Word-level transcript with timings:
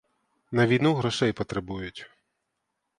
На 0.51 0.67
війну 0.67 0.93
грошей 0.93 1.33
потребують. 1.33 2.09